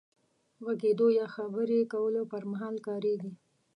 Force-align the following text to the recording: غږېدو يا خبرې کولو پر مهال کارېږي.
غږېدو 0.65 1.07
يا 1.19 1.25
خبرې 1.35 1.79
کولو 1.93 2.21
پر 2.31 2.43
مهال 2.51 2.75
کارېږي. 2.87 3.31